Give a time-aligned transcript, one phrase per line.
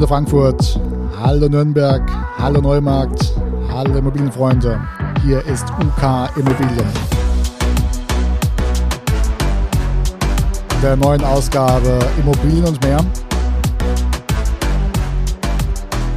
[0.00, 0.80] Hallo Frankfurt,
[1.22, 2.00] hallo Nürnberg,
[2.38, 3.34] hallo Neumarkt,
[3.70, 4.80] hallo Immobilienfreunde.
[5.22, 6.86] Hier ist UK Immobilien.
[10.82, 13.04] Der neuen Ausgabe Immobilien und mehr.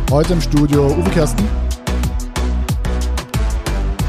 [0.10, 1.44] Heute im Studio Uwe Kersten.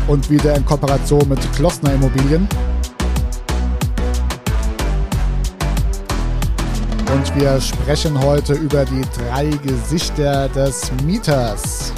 [0.06, 2.46] Und wieder in Kooperation mit Klossner Immobilien.
[7.14, 11.92] Und wir sprechen heute über die drei Gesichter des Mieters.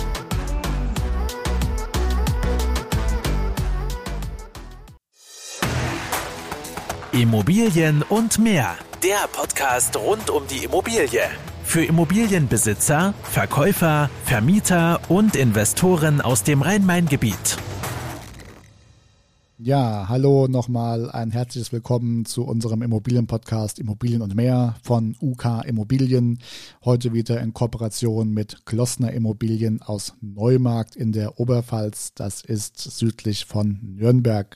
[7.12, 8.76] Immobilien und mehr.
[9.02, 11.22] Der Podcast rund um die Immobilie.
[11.64, 17.56] Für Immobilienbesitzer, Verkäufer, Vermieter und Investoren aus dem Rhein-Main-Gebiet.
[19.66, 26.38] Ja, hallo nochmal ein herzliches Willkommen zu unserem Immobilienpodcast Immobilien und mehr von UK Immobilien.
[26.84, 32.14] Heute wieder in Kooperation mit Klossner Immobilien aus Neumarkt in der Oberpfalz.
[32.14, 34.54] Das ist südlich von Nürnberg.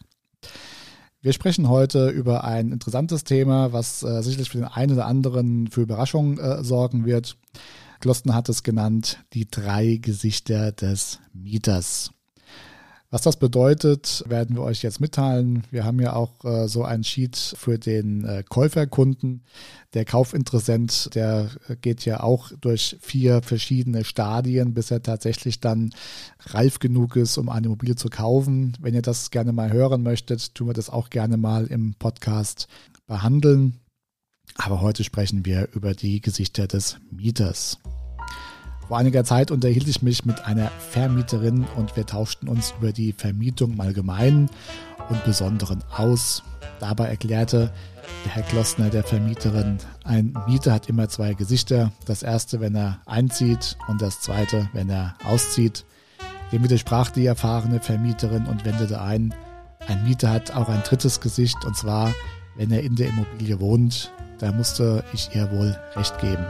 [1.20, 5.66] Wir sprechen heute über ein interessantes Thema, was äh, sicherlich für den einen oder anderen
[5.66, 7.36] für Überraschung äh, sorgen wird.
[7.98, 12.12] Klossner hat es genannt, die drei Gesichter des Mieters.
[13.12, 15.64] Was das bedeutet, werden wir euch jetzt mitteilen.
[15.72, 19.42] Wir haben ja auch äh, so ein Sheet für den äh, Käuferkunden.
[19.94, 21.50] Der Kaufinteressent, der
[21.80, 25.90] geht ja auch durch vier verschiedene Stadien, bis er tatsächlich dann
[26.46, 28.76] reif genug ist, um eine Immobilie zu kaufen.
[28.80, 32.68] Wenn ihr das gerne mal hören möchtet, tun wir das auch gerne mal im Podcast
[33.08, 33.80] behandeln.
[34.54, 37.78] Aber heute sprechen wir über die Gesichter des Mieters.
[38.90, 43.12] Vor einiger Zeit unterhielt ich mich mit einer Vermieterin und wir tauschten uns über die
[43.12, 44.50] Vermietung im Allgemeinen
[45.08, 46.42] und Besonderen aus.
[46.80, 47.72] Dabei erklärte
[48.24, 51.92] der Herr Klossner der Vermieterin, ein Mieter hat immer zwei Gesichter.
[52.04, 55.84] Das erste, wenn er einzieht und das zweite, wenn er auszieht.
[56.50, 59.32] Dem widersprach die erfahrene Vermieterin und wendete ein,
[59.86, 62.12] ein Mieter hat auch ein drittes Gesicht und zwar,
[62.56, 64.10] wenn er in der Immobilie wohnt.
[64.38, 66.44] Da musste ich ihr wohl recht geben.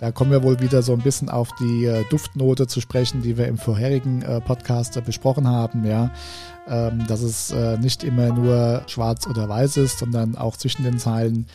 [0.00, 3.36] Da kommen wir wohl wieder so ein bisschen auf die äh, Duftnote zu sprechen, die
[3.36, 6.10] wir im vorherigen äh, Podcast äh, besprochen haben, ja.
[6.68, 7.50] Ähm, dass es
[7.80, 11.46] nicht immer nur schwarz oder weiß ist, sondern auch zwischen den Zeilen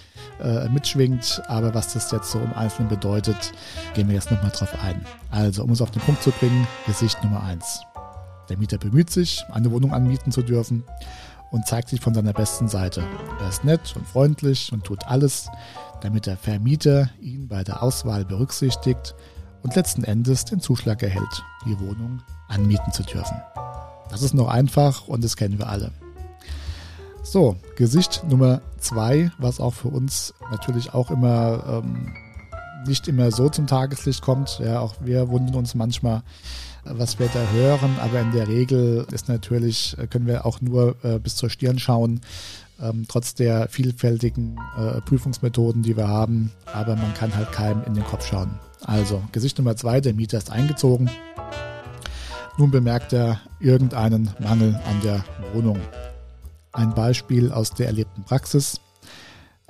[0.71, 1.43] mitschwingt.
[1.47, 3.51] Aber was das jetzt so im Einzelnen bedeutet,
[3.93, 5.05] gehen wir jetzt nochmal drauf ein.
[5.29, 7.81] Also, um es auf den Punkt zu bringen, Gesicht Nummer eins.
[8.49, 10.83] Der Mieter bemüht sich, eine Wohnung anmieten zu dürfen
[11.51, 13.03] und zeigt sich von seiner besten Seite.
[13.39, 15.47] Er ist nett und freundlich und tut alles,
[16.03, 19.15] damit der Vermieter ihn bei der Auswahl berücksichtigt
[19.61, 23.41] und letzten Endes den Zuschlag erhält, die Wohnung anmieten zu dürfen.
[24.09, 25.91] Das ist noch einfach und das kennen wir alle.
[27.23, 32.13] So, Gesicht Nummer zwei, was auch für uns natürlich auch immer ähm,
[32.87, 34.59] nicht immer so zum Tageslicht kommt.
[34.59, 36.23] Ja, auch wir wundern uns manchmal,
[36.83, 41.19] was wir da hören, aber in der Regel ist natürlich, können wir auch nur äh,
[41.19, 42.21] bis zur Stirn schauen
[42.81, 46.51] ähm, trotz der vielfältigen äh, Prüfungsmethoden, die wir haben.
[46.65, 48.59] Aber man kann halt keinem in den Kopf schauen.
[48.85, 51.09] Also, Gesicht Nummer zwei, der Mieter ist eingezogen.
[52.57, 55.23] Nun bemerkt er irgendeinen Mangel an der
[55.53, 55.79] Wohnung.
[56.71, 58.79] Ein Beispiel aus der erlebten Praxis.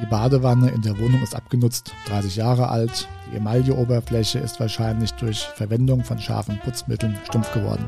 [0.02, 3.08] Die Badewanne in der Wohnung ist abgenutzt, 30 Jahre alt.
[3.32, 7.88] Die Emailleoberfläche ist wahrscheinlich durch Verwendung von scharfen Putzmitteln stumpf geworden.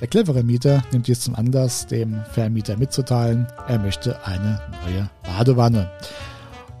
[0.00, 5.90] Der clevere Mieter nimmt dies zum Anlass, dem Vermieter mitzuteilen, er möchte eine neue Badewanne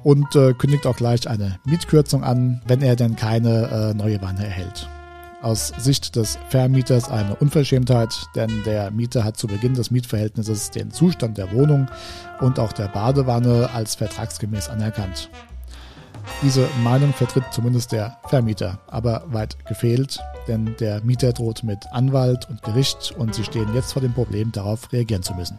[0.02, 4.44] und äh, kündigt auch gleich eine Mietkürzung an, wenn er denn keine äh, neue Wanne
[4.44, 4.88] erhält.
[5.42, 10.90] Aus Sicht des Vermieters eine Unverschämtheit, denn der Mieter hat zu Beginn des Mietverhältnisses den
[10.90, 11.88] Zustand der Wohnung
[12.40, 15.30] und auch der Badewanne als vertragsgemäß anerkannt.
[16.42, 22.48] Diese Meinung vertritt zumindest der Vermieter, aber weit gefehlt, denn der Mieter droht mit Anwalt
[22.48, 25.58] und Gericht und sie stehen jetzt vor dem Problem, darauf reagieren zu müssen.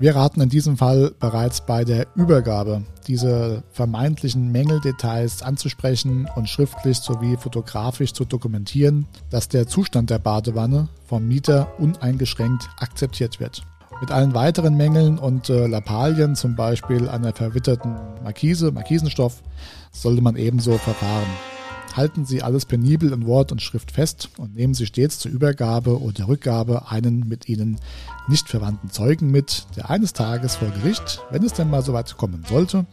[0.00, 6.98] Wir raten in diesem Fall bereits bei der Übergabe, diese vermeintlichen Mängeldetails anzusprechen und schriftlich
[6.98, 13.62] sowie fotografisch zu dokumentieren, dass der Zustand der Badewanne vom Mieter uneingeschränkt akzeptiert wird.
[14.00, 19.42] Mit allen weiteren Mängeln und äh, Lappalien, zum Beispiel einer verwitterten Markise, Markisenstoff,
[19.90, 21.57] sollte man ebenso verfahren.
[21.94, 26.00] Halten Sie alles penibel in Wort und Schrift fest und nehmen Sie stets zur Übergabe
[26.00, 27.80] oder Rückgabe einen mit Ihnen
[28.28, 32.16] nicht verwandten Zeugen mit, der eines Tages vor Gericht, wenn es denn mal so weit
[32.16, 32.86] kommen sollte,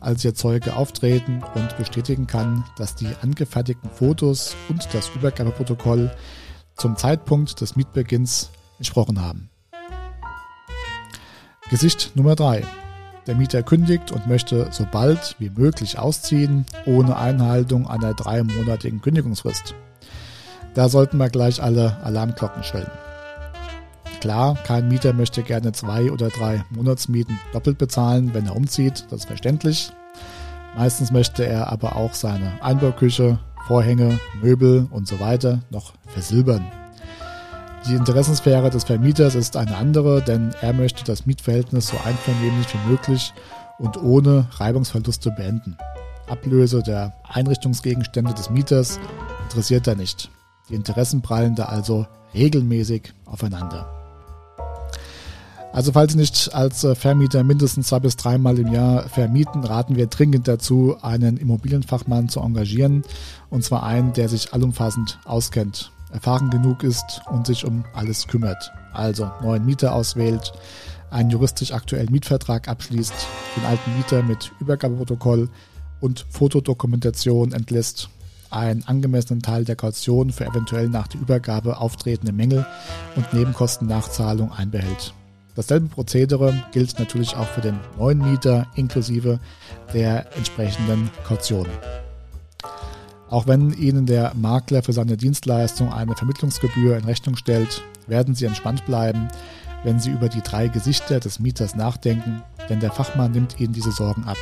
[0.00, 6.10] als Ihr Zeuge auftreten und bestätigen kann, dass die angefertigten Fotos und das Übergabeprotokoll
[6.76, 9.48] zum Zeitpunkt des Mietbeginns entsprochen haben.
[11.70, 12.81] Gesicht Nummer 3.
[13.26, 19.74] Der Mieter kündigt und möchte so bald wie möglich ausziehen, ohne Einhaltung einer dreimonatigen Kündigungsfrist.
[20.74, 22.90] Da sollten wir gleich alle Alarmglocken schwellen.
[24.20, 29.20] Klar, kein Mieter möchte gerne zwei oder drei Monatsmieten doppelt bezahlen, wenn er umzieht, das
[29.20, 29.92] ist verständlich.
[30.76, 36.64] Meistens möchte er aber auch seine Einbauküche, Vorhänge, Möbel und so weiter noch versilbern.
[37.88, 42.90] Die Interessensphäre des Vermieters ist eine andere, denn er möchte das Mietverhältnis so einvernehmlich wie
[42.90, 43.32] möglich
[43.80, 45.76] und ohne Reibungsverluste beenden.
[46.28, 49.00] Ablöse der Einrichtungsgegenstände des Mieters
[49.42, 50.30] interessiert er nicht.
[50.68, 53.88] Die Interessen prallen da also regelmäßig aufeinander.
[55.72, 59.96] Also falls Sie nicht als äh, Vermieter mindestens zwei bis dreimal im Jahr vermieten, raten
[59.96, 63.02] wir dringend dazu, einen Immobilienfachmann zu engagieren.
[63.48, 68.72] Und zwar einen, der sich allumfassend auskennt erfahren genug ist und sich um alles kümmert.
[68.92, 70.52] Also neuen Mieter auswählt,
[71.10, 73.14] einen juristisch aktuellen Mietvertrag abschließt,
[73.56, 75.48] den alten Mieter mit Übergabeprotokoll
[76.00, 78.08] und Fotodokumentation entlässt,
[78.50, 82.66] einen angemessenen Teil der Kaution für eventuell nach der Übergabe auftretende Mängel
[83.16, 85.14] und Nebenkostennachzahlung einbehält.
[85.54, 89.38] Dasselbe Prozedere gilt natürlich auch für den neuen Mieter inklusive
[89.92, 91.66] der entsprechenden Kaution.
[93.32, 98.44] Auch wenn Ihnen der Makler für seine Dienstleistung eine Vermittlungsgebühr in Rechnung stellt, werden Sie
[98.44, 99.28] entspannt bleiben,
[99.84, 103.90] wenn Sie über die drei Gesichter des Mieters nachdenken, denn der Fachmann nimmt Ihnen diese
[103.90, 104.36] Sorgen ab.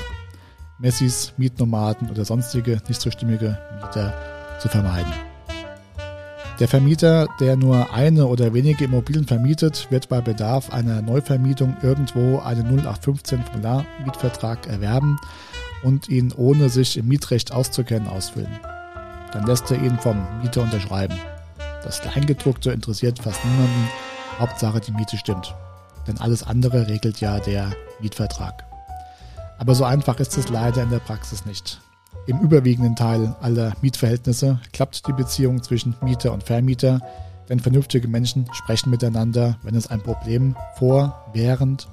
[0.81, 4.12] Messis, Mietnomaden oder sonstige nicht so stimmige Mieter
[4.60, 5.12] zu vermeiden.
[6.58, 12.40] Der Vermieter, der nur eine oder wenige Immobilien vermietet, wird bei Bedarf einer Neuvermietung irgendwo
[12.40, 15.16] einen 0815 Formular-Mietvertrag erwerben
[15.84, 18.58] und ihn ohne sich im Mietrecht auszukennen ausfüllen.
[19.32, 21.19] Dann lässt er ihn vom Mieter unterschreiben.
[21.82, 23.88] Das Kleingedruckte interessiert fast niemanden.
[24.38, 25.55] Hauptsache die Miete stimmt.
[26.06, 28.65] Denn alles andere regelt ja der Mietvertrag.
[29.59, 31.81] Aber so einfach ist es leider in der Praxis nicht.
[32.27, 37.00] Im überwiegenden Teil aller Mietverhältnisse klappt die Beziehung zwischen Mieter und Vermieter,
[37.49, 41.88] denn vernünftige Menschen sprechen miteinander, wenn es ein Problem vor, während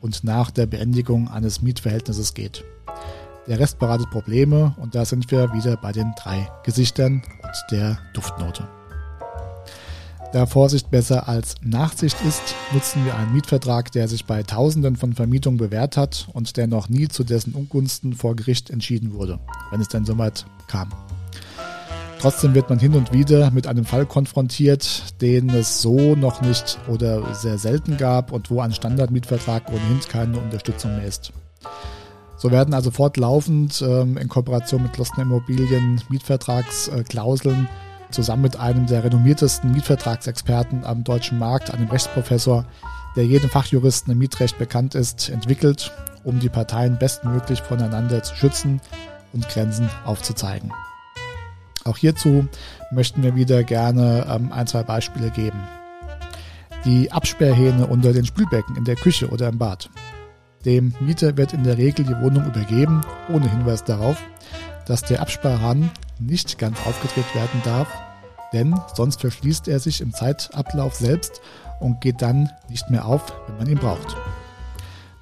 [0.00, 2.64] und nach der Beendigung eines Mietverhältnisses geht.
[3.48, 7.98] Der Rest bereitet Probleme und da sind wir wieder bei den drei Gesichtern und der
[8.12, 8.68] Duftnote.
[10.34, 12.42] Da Vorsicht besser als Nachsicht ist,
[12.74, 16.90] nutzen wir einen Mietvertrag, der sich bei Tausenden von Vermietungen bewährt hat und der noch
[16.90, 19.38] nie zu dessen Ungunsten vor Gericht entschieden wurde,
[19.70, 20.90] wenn es denn soweit kam.
[22.18, 26.78] Trotzdem wird man hin und wieder mit einem Fall konfrontiert, den es so noch nicht
[26.88, 31.32] oder sehr selten gab und wo ein Standardmietvertrag ohnehin keine Unterstützung mehr ist.
[32.38, 38.86] So werden also fortlaufend ähm, in Kooperation mit Glossner Immobilien Mietvertragsklauseln äh, zusammen mit einem
[38.86, 42.64] der renommiertesten Mietvertragsexperten am deutschen Markt, einem Rechtsprofessor,
[43.16, 45.92] der jedem Fachjuristen im Mietrecht bekannt ist, entwickelt,
[46.24, 48.80] um die Parteien bestmöglich voneinander zu schützen
[49.32, 50.72] und Grenzen aufzuzeigen.
[51.84, 52.46] Auch hierzu
[52.92, 55.58] möchten wir wieder gerne ähm, ein, zwei Beispiele geben.
[56.84, 59.90] Die Absperrhähne unter den Spülbecken in der Küche oder im Bad.
[60.68, 63.00] Dem Mieter wird in der Regel die Wohnung übergeben,
[63.32, 64.18] ohne Hinweis darauf,
[64.84, 67.88] dass der Absperrhahn nicht ganz aufgedreht werden darf,
[68.52, 71.40] denn sonst verschließt er sich im Zeitablauf selbst
[71.80, 74.14] und geht dann nicht mehr auf, wenn man ihn braucht.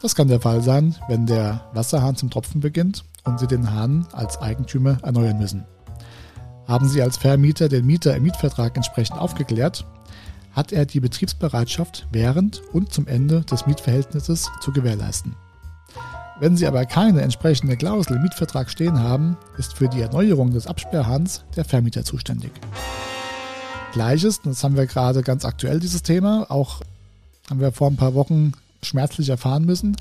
[0.03, 4.05] Das kann der Fall sein, wenn der Wasserhahn zum Tropfen beginnt und Sie den Hahn
[4.11, 5.63] als Eigentümer erneuern müssen.
[6.67, 9.87] Haben Sie als Vermieter den Mieter im Mietvertrag entsprechend aufgeklärt,
[10.57, 15.37] hat er die Betriebsbereitschaft während und zum Ende des Mietverhältnisses zu gewährleisten.
[16.41, 20.67] Wenn Sie aber keine entsprechende Klausel im Mietvertrag stehen haben, ist für die Erneuerung des
[20.67, 22.53] Absperrhahns der Vermieter zuständig.
[23.93, 26.81] Gleiches, das haben wir gerade ganz aktuell dieses Thema, auch
[27.49, 29.97] haben wir vor ein paar Wochen schmerzlich erfahren müssen,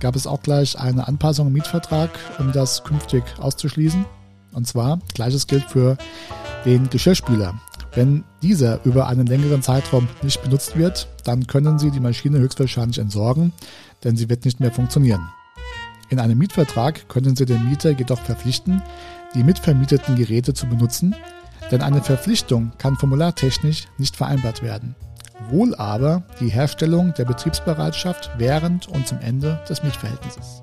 [0.00, 4.04] gab es auch gleich eine Anpassung im Mietvertrag, um das künftig auszuschließen.
[4.52, 5.96] Und zwar, gleiches gilt für
[6.64, 7.54] den Geschirrspüler.
[7.94, 12.98] Wenn dieser über einen längeren Zeitraum nicht benutzt wird, dann können Sie die Maschine höchstwahrscheinlich
[12.98, 13.52] entsorgen,
[14.02, 15.28] denn sie wird nicht mehr funktionieren.
[16.08, 18.82] In einem Mietvertrag können Sie den Mieter jedoch verpflichten,
[19.34, 21.14] die mitvermieteten Geräte zu benutzen,
[21.70, 24.96] denn eine Verpflichtung kann formulartechnisch nicht vereinbart werden.
[25.50, 30.62] Wohl aber die Herstellung der Betriebsbereitschaft während und zum Ende des Mietverhältnisses.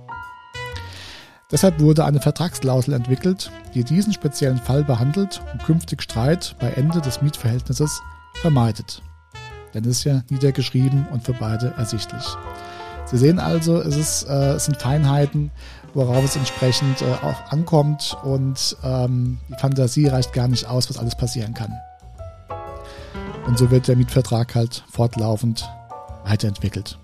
[1.51, 7.01] Deshalb wurde eine Vertragsklausel entwickelt, die diesen speziellen Fall behandelt und künftig Streit bei Ende
[7.01, 8.01] des Mietverhältnisses
[8.35, 9.01] vermeidet.
[9.73, 12.23] Denn es ist ja niedergeschrieben und für beide ersichtlich.
[13.05, 15.51] Sie sehen also, es, ist, äh, es sind Feinheiten,
[15.93, 20.97] worauf es entsprechend äh, auch ankommt und ähm, die Fantasie reicht gar nicht aus, was
[20.97, 21.73] alles passieren kann.
[23.45, 25.69] Und so wird der Mietvertrag halt fortlaufend
[26.23, 26.97] weiterentwickelt.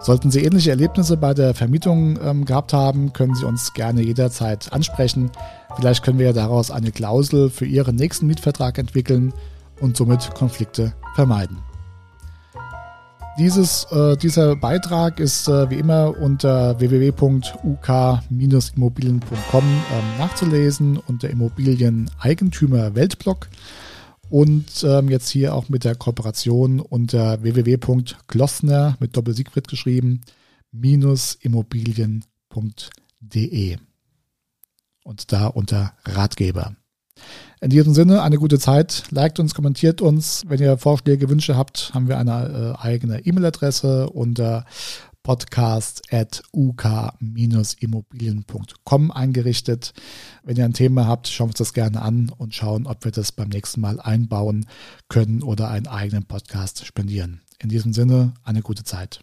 [0.00, 4.72] Sollten Sie ähnliche Erlebnisse bei der Vermietung ähm, gehabt haben, können Sie uns gerne jederzeit
[4.72, 5.30] ansprechen.
[5.76, 9.34] Vielleicht können wir ja daraus eine Klausel für Ihren nächsten Mietvertrag entwickeln
[9.78, 11.58] und somit Konflikte vermeiden.
[13.38, 23.48] Dieses, äh, dieser Beitrag ist äh, wie immer unter www.uk-immobilien.com ähm, nachzulesen unter Immobilien-Eigentümer Weltblock
[24.30, 30.22] und ähm, jetzt hier auch mit der Kooperation unter www.glossner mit Doppel-Siegfried geschrieben
[30.72, 32.16] minus immobilien.de
[35.04, 36.76] und da unter Ratgeber.
[37.60, 39.02] In diesem Sinne, eine gute Zeit.
[39.10, 40.44] Liked uns, kommentiert uns.
[40.46, 44.64] Wenn ihr Vorschläge, Wünsche habt, haben wir eine äh, eigene E-Mail-Adresse unter
[45.22, 49.92] podcast at uk-immobilien.com eingerichtet.
[50.42, 53.12] Wenn ihr ein Thema habt, schauen wir uns das gerne an und schauen, ob wir
[53.12, 54.66] das beim nächsten Mal einbauen
[55.08, 57.42] können oder einen eigenen Podcast spendieren.
[57.58, 59.22] In diesem Sinne, eine gute Zeit.